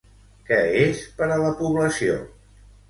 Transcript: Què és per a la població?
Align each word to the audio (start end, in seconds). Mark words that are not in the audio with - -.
Què 0.47 0.59
és 0.85 1.03
per 1.21 1.29
a 1.37 1.39
la 1.45 1.55
població? 1.61 2.21